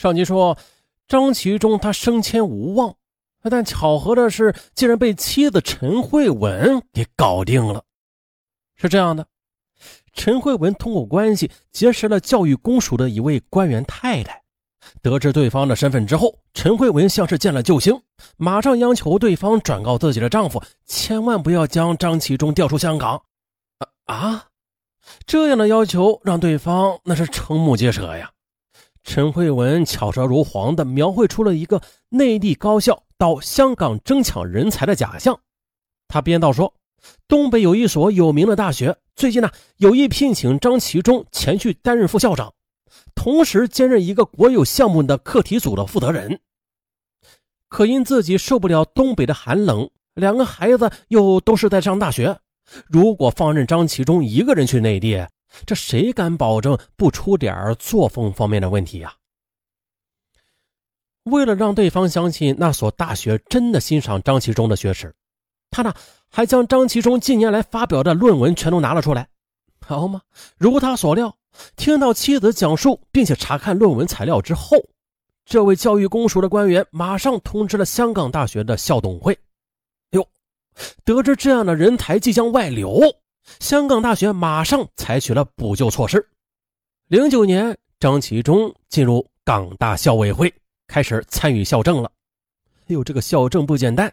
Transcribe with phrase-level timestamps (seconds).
[0.00, 0.56] 上集说，
[1.06, 2.94] 张其忠他升迁无望，
[3.50, 7.84] 但巧合的是，竟然被妻子陈慧文给搞定了。
[8.76, 9.26] 是这样的，
[10.14, 14.42] 陈慧文通过关系结识了教育公署的一位官员太太，
[15.02, 18.00] 得知对方的身份之后，陈慧文像是见了救星，
[18.38, 23.22] 马上央求对方转告自己的丈夫，千万不要将张其忠调出香港。
[23.76, 24.46] 啊啊！
[25.26, 28.30] 这样的要求让对方那是瞠目结舌呀。
[29.10, 35.40] 陈慧文巧舌如簧地描绘出了一个内地高校到香港争抢人才的假象。
[36.06, 36.72] 他编道说
[37.26, 42.54] ：“东北有一所有名的大学，最近呢有意聘请张其中前去担任副校长，
[43.16, 46.38] 同时兼任一个国有项目的课题组的负责人。
[47.66, 52.38] 可因自己受不了东北的寒冷，两个孩子又都是在上大学，
[52.86, 55.26] 如果放任张其中一个人去内地。”
[55.66, 59.14] 这谁敢保证不出点作风方面的问题呀？
[61.24, 65.14] 为了让对方相信那所大学真的欣赏张其忠的学识，
[65.70, 65.92] 他呢
[66.30, 69.28] 还将张其忠近年来发表的论文全都拿了出来。
[69.86, 70.22] 好吗？
[70.56, 71.36] 如他所料，
[71.76, 74.78] 听到妻子讲述并且查看论文材料之后，
[75.44, 79.38] 这位教育公署的官员马上通知了香港大学的校董会。
[80.12, 80.26] 哟，
[81.04, 83.00] 得知这样的人才即将外流。
[83.58, 86.24] 香港大学马上采取了补救措施。
[87.08, 90.52] 零九年，张其忠进入港大校委会，
[90.86, 92.10] 开始参与校政了。
[92.82, 94.12] 哎呦，这个校政不简单。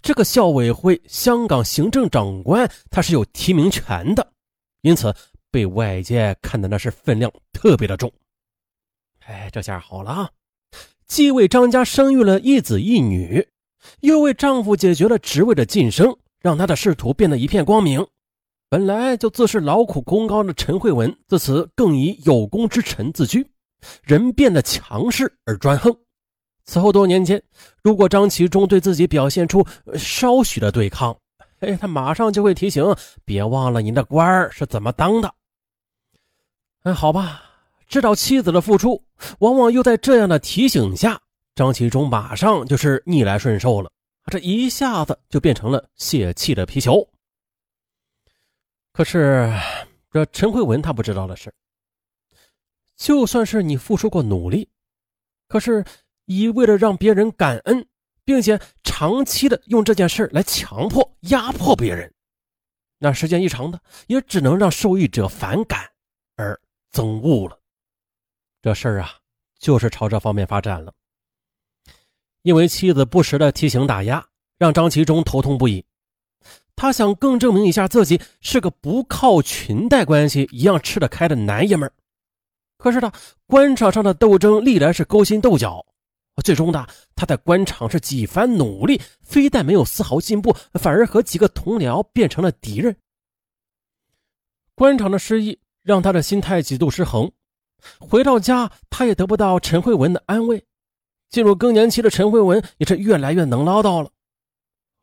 [0.00, 4.26] 这个校委会，香港行政长官他是有提名权的，
[4.80, 5.14] 因此
[5.50, 8.10] 被外界看的那是分量特别的重。
[9.26, 10.30] 哎，这下好了啊，
[11.06, 13.46] 既为张家生育了一子一女，
[14.00, 18.06] 又为丈夫解决了职位的晋升，让他的仕途变得一片光明。
[18.68, 23.48] 本来就自视劳苦功高的陈慧文，自此更以有功之臣自居，
[24.02, 25.96] 人变得强势而专横。
[26.64, 27.40] 此后多年间，
[27.80, 31.16] 如果张其忠对自己表现出稍许的对抗，
[31.60, 32.84] 哎，他马上就会提醒：
[33.24, 35.32] 别忘了您的官儿是怎么当的。
[36.82, 37.42] 哎，好吧，
[37.86, 39.00] 知道妻子的付出，
[39.38, 41.20] 往往又在这样的提醒下，
[41.54, 43.88] 张其忠马上就是逆来顺受了，
[44.28, 47.08] 这一下子就变成了泄气的皮球。
[48.96, 49.52] 可是，
[50.10, 51.52] 这陈慧文他不知道的是，
[52.96, 54.70] 就算是你付出过努力，
[55.48, 55.84] 可是
[56.24, 57.86] 一味的让别人感恩，
[58.24, 62.10] 并且长期的用这件事来强迫、压迫别人，
[62.96, 65.86] 那时间一长的，也只能让受益者反感
[66.36, 66.58] 而
[66.90, 67.60] 憎恶了。
[68.62, 69.10] 这事儿啊，
[69.58, 70.90] 就是朝这方面发展了。
[72.40, 74.26] 因为妻子不时的提醒打压，
[74.56, 75.84] 让张其忠头痛不已。
[76.76, 81.92] 他想更证明一下自己是个不靠裙带关系一样吃得开的男爷们儿，
[82.76, 83.10] 可是呢
[83.46, 85.84] 官场上的斗争历来是勾心斗角，
[86.44, 92.94] 最终呢他在官场是几番努力，非但没有丝毫进步，反而和几个同僚变成了敌人。
[94.74, 97.32] 官场的失意让他的心态极度失衡，
[97.98, 100.62] 回到家他也得不到陈慧文的安慰，
[101.30, 104.10] 进入更年期的陈慧文也是越来越能唠叨了。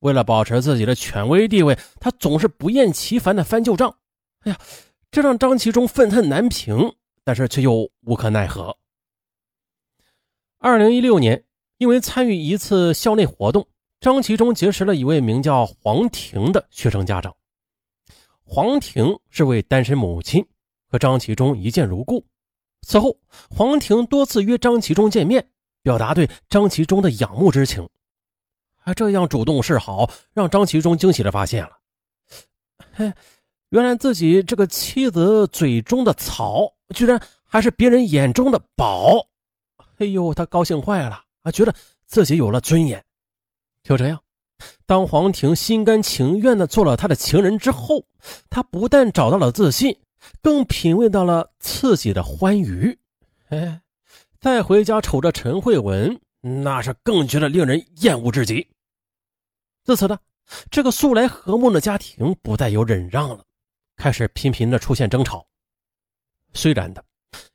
[0.00, 3.94] 为了保持自己的权威地位，他总是不厌其烦的翻旧账。
[4.40, 4.58] 哎呀，
[5.10, 6.94] 这让张其忠愤恨难平，
[7.24, 8.76] 但是却又无可奈何。
[10.58, 11.44] 二零一六年，
[11.78, 13.66] 因为参与一次校内活动，
[14.00, 17.34] 张其忠结识了一位名叫黄婷的学生家长。
[18.44, 20.44] 黄婷是位单身母亲，
[20.88, 22.24] 和张其忠一见如故。
[22.82, 23.16] 此后，
[23.50, 25.48] 黄婷多次约张其忠见面，
[25.82, 27.88] 表达对张其忠的仰慕之情。
[28.88, 31.72] 他这样主动示好，让张其忠惊喜的发现了，
[32.94, 33.12] 嘿，
[33.68, 39.26] 原来自己这个妻子嘴中的草，居然还是别人眼中的宝。
[39.98, 41.74] 哎呦，他高兴坏了啊，觉得
[42.06, 43.04] 自己有了尊严。
[43.82, 44.18] 就这样，
[44.86, 48.06] 当黄婷心甘情愿的做了他的情人之后，
[48.48, 49.94] 他不但找到了自信，
[50.40, 52.98] 更品味到了刺激的欢愉。
[53.50, 53.82] 哎，
[54.40, 58.66] 再回家瞅着陈慧文，那是更觉得令人厌恶至极。
[59.88, 60.18] 自此呢，
[60.70, 63.42] 这个素来和睦的家庭不再有忍让了，
[63.96, 65.48] 开始频频的出现争吵。
[66.52, 67.02] 虽然的，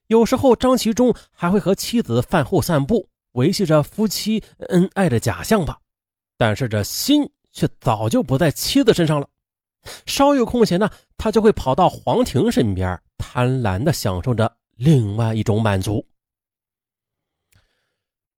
[0.07, 5.79] 有时候张其忠还会和妻子饭后散步，维系着夫妻恩爱的假象吧，
[6.35, 7.21] 但是这心
[7.51, 9.29] 却早就不在妻子身上了。
[10.07, 16.03] 稍有空闲呢，他就会跑到黄婷身边，贪婪的享受着另外一种满足。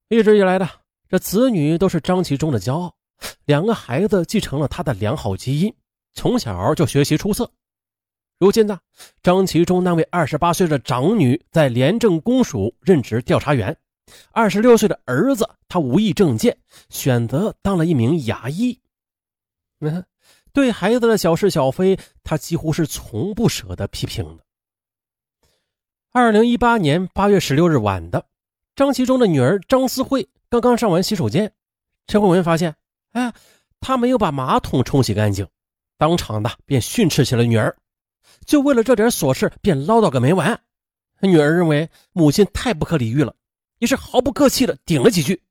[0.10, 0.70] 一直以来的
[1.08, 2.94] 这子女都是张其忠的骄傲。
[3.46, 5.74] 两个孩子继承了他的良好基因，
[6.14, 7.52] 从小就学习出色。
[8.38, 8.80] 如今呢，
[9.24, 13.78] 张其忠那位二十八岁的长女在廉政公署任职调查员，
[14.32, 16.58] 二十六岁的儿子，他无意政见，
[16.90, 18.78] 选择当了一名牙医。
[19.80, 20.04] 嗯，
[20.52, 24.44] 对孩子的小是小非，他几乎是从不舍得批评的。
[26.12, 28.26] 二零一八年八月十六日晚的，
[28.76, 31.54] 张其中的女儿张思慧刚刚上完洗手间，
[32.08, 32.76] 陈慧文发现，
[33.16, 33.34] 哎，
[33.80, 35.48] 他没有把马桶冲洗干净，
[35.98, 37.74] 当场的便训斥起了女儿，
[38.46, 40.60] 就为了这点琐事便唠叨个没完。
[41.22, 43.34] 女儿认为母亲太不可理喻了，
[43.80, 45.42] 也是毫不客气的顶了几句，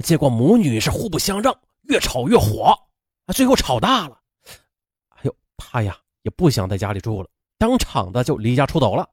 [0.00, 2.76] 结果母女是互不相让，越吵越火，
[3.26, 4.18] 啊，最后吵大了。
[5.10, 9.08] 哎呦，他呀也不想在家里住了，当场的就离家出走了。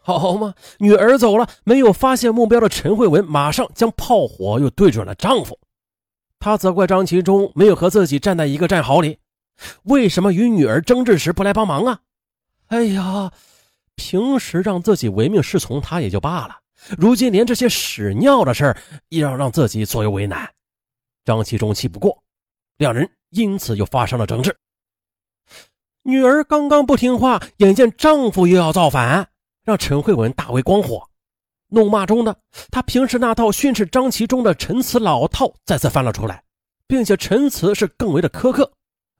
[0.00, 5.58] 好嘛，女儿走了，没有发现目标的陈慧文马上将炮火又对准了丈夫，
[6.40, 9.18] 她责怪张其忠没有和自己站在一个战壕里，
[9.84, 12.00] 为什么与女儿争执时不来帮忙啊？
[12.66, 13.30] 哎呀！
[13.96, 16.56] 平时让自己唯命是从他也就罢了，
[16.96, 18.76] 如今连这些屎尿的事儿
[19.10, 20.50] 也要让自己左右为难。
[21.26, 22.22] 张其忠气不过，
[22.78, 24.56] 两人因此又发生了争执。
[26.04, 29.28] 女儿刚刚不听话，眼见丈夫又要造反，
[29.62, 31.09] 让陈慧文大为光火。
[31.70, 32.34] 怒骂中呢，
[32.70, 36.42] 他，平时那套训斥张其忠的陈词老套再次翻了出来，
[36.86, 38.70] 并且陈词是更为的苛刻。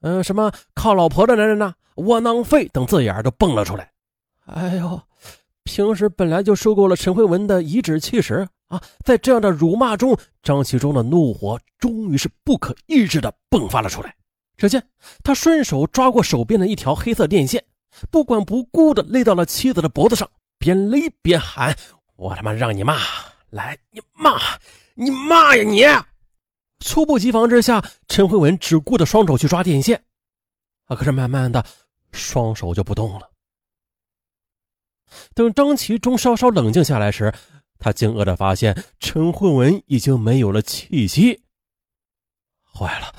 [0.03, 3.91] 嗯，什么靠老婆的男人呐，窝囊废等字眼都蹦了出来。
[4.47, 5.01] 哎呦，
[5.65, 14.15] 平时本来就受够了陈慧文的颐指气使啊，在这样的辱骂中，张其中的怒火终于是不可抑制的迸发了出来。
[14.57, 14.83] 只见
[15.23, 17.65] 他顺手抓过手边的一条黑色电线，
[18.11, 21.77] 不管不顾的勒到了妻子的脖子上，边勒边喊
[22.21, 22.99] ：“我他妈让你骂，
[23.49, 24.39] 来，你骂，
[24.93, 25.83] 你骂呀你！”
[26.85, 30.05] 猝不及防之下，陈慧文只顾着双手去抓电线，
[30.85, 31.65] 啊，可是慢慢的，
[32.13, 33.31] 双手就不动了。
[35.35, 37.33] 等张其中稍稍冷静下来时，
[37.79, 41.43] 他惊愕的发现陈慧文已经没有了气息。
[42.71, 43.15] 坏了！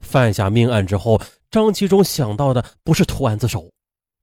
[0.00, 1.22] 犯下命案之后，
[1.52, 3.72] 张其中想到的不是投案自首，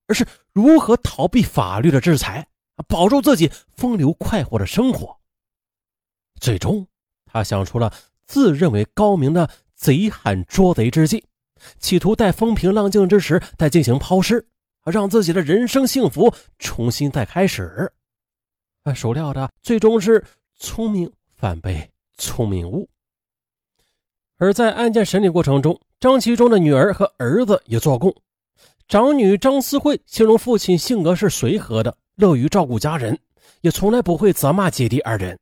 [0.07, 2.45] 而是如何逃避法律的制裁，
[2.83, 5.17] 保住自己风流快活的生活。
[6.39, 6.87] 最终，
[7.25, 7.93] 他想出了
[8.25, 11.23] 自认为高明的贼喊捉贼之计，
[11.79, 14.47] 企图待风平浪静之时再进行抛尸。
[14.83, 17.93] 让自己的人生幸福重新再开始，
[18.81, 20.25] 啊，孰料的最终是
[20.57, 21.87] 聪明反被
[22.17, 22.89] 聪明误。
[24.37, 28.11] 而在案件审理过程中，张其中的女儿和儿子也做供。
[28.87, 33.17] 长女张思慧形容父亲性格是随和的，乐于照顾家人，
[33.61, 35.37] 也从来不会责骂姐弟二人。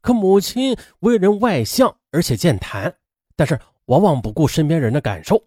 [0.00, 2.94] 可母亲为人外向而且健谈，
[3.36, 5.42] 但是往往不顾身边人的感受。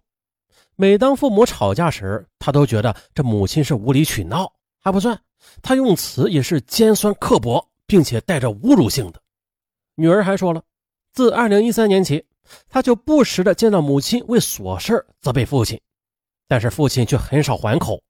[0.76, 5.20] 每当父母吵架时，他都觉得这母亲是无理取闹，还不算，
[5.62, 9.22] 他用词也是尖酸刻薄，并且带着侮辱性的。
[9.96, 10.64] 女儿还说了，
[11.14, 12.26] 自2013年起，
[12.70, 15.80] 他就不时的见到母亲为琐事责备父亲，
[16.48, 18.02] 但是父亲却很少还口。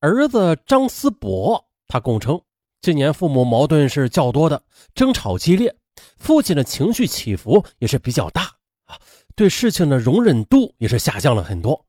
[0.00, 2.40] 儿子张思博，他供称，
[2.80, 4.62] 今年父母矛盾是较多的，
[4.94, 5.74] 争吵激烈，
[6.18, 8.42] 父亲的情绪起伏也是比较大
[8.84, 8.98] 啊。
[9.34, 11.86] 对事情的容忍度也是下降了很多，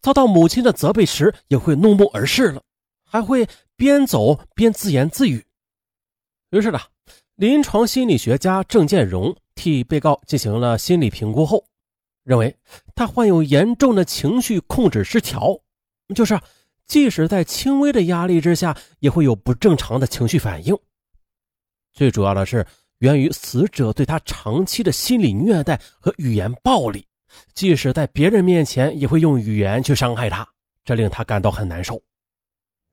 [0.00, 2.62] 遭到母亲的责备时也会怒目而视了，
[3.04, 3.46] 还会
[3.76, 5.44] 边走边自言自语。
[6.50, 6.78] 于是呢，
[7.36, 11.64] 临床心理学家郑建荣替被告进行了心理评估后，
[12.24, 12.56] 认为
[12.94, 15.60] 他患有严重的情绪控制失调，
[16.14, 16.38] 就是
[16.92, 20.78] 即使在轻微的压力之下，也会有不正常的情绪反应。
[21.94, 22.66] 最主要的是。
[22.98, 27.04] 源于死者对他长期的心理虐待和语言暴力，
[27.52, 30.48] 即使在别人面前也会用语言去伤害他，
[30.84, 32.00] 这令他感到很难受。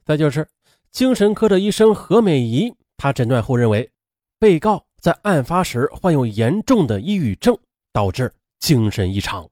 [0.03, 0.47] 再就是
[0.91, 3.87] 精神科的医生何美仪，他诊断后认为，
[4.39, 7.55] 被告在案发时患有严重的抑郁症，
[7.93, 9.47] 导致精神异常。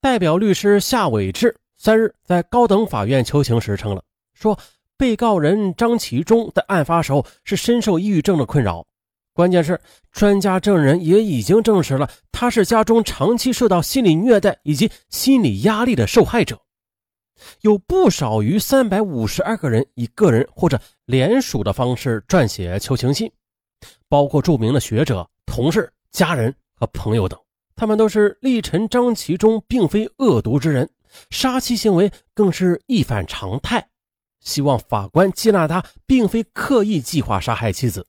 [0.00, 4.02] 代表律师夏伟志三日在高等法院求情时称了，
[4.34, 4.58] 说
[4.96, 8.84] 被告人张其忠在案发时候是深受抑郁症的困扰。
[9.32, 9.80] 关键是，
[10.10, 16.60] 专家证人也已经证实了，他是家中长期受到心理虐待以及心理压力的受害者。
[17.60, 23.30] 有不少于三百五十二个人以个人或者联署的方式撰写求情信，
[24.08, 27.38] 包括著名的学者、同事、家人和朋友等。
[27.76, 30.90] 他们都是力陈张其中并非恶毒之人，
[31.30, 33.88] 杀妻行为更是一反常态，
[34.40, 38.06] 希望法官接纳他并非刻意计划杀害妻子。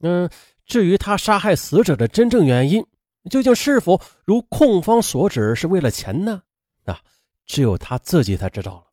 [0.00, 0.28] 嗯，
[0.64, 2.84] 至于他杀害死者的真正原因，
[3.30, 6.42] 究竟是否如控方所指是为了钱呢？
[6.84, 7.00] 啊，
[7.46, 8.84] 只有他自己才知道了。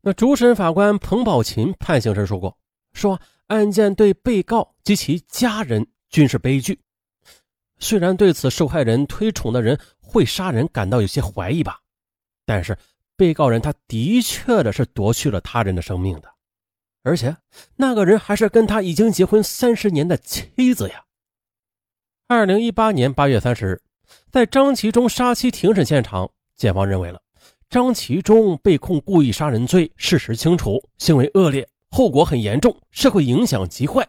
[0.00, 2.56] 那主审法官彭宝琴判刑时说过，
[2.92, 6.80] 说案件对被告及其家人均是悲剧。
[7.78, 11.80] 虽然对此受害人推崇的人会杀人感到有些怀疑吧，
[12.44, 12.76] 但是
[13.16, 16.28] 被告人他的确的是夺去了他人的生命的，
[17.02, 17.36] 而且
[17.76, 21.04] 那个人还是跟他已经结婚三十年的妻子呀。
[22.28, 23.82] 二零一八年八月三十日，
[24.30, 27.20] 在张其中杀妻庭审现场，检方认为了
[27.68, 34.08] 张其中被控故意杀人罪，事实清楚，行为恶劣，后果很严重，社会影响极坏，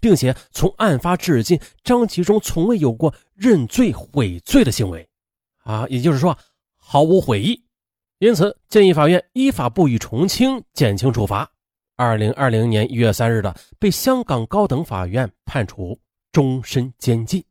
[0.00, 5.08] 并且从案发至今，张其中从未有过认罪悔罪的行为，
[5.64, 6.36] 啊，也就是说
[6.76, 7.62] 毫无悔意，
[8.18, 11.50] 因此建议法院依法不予从轻，减轻处罚。
[11.96, 15.98] 二零二零年一月三日的，被香港高等法院判处
[16.30, 17.42] 终身监禁。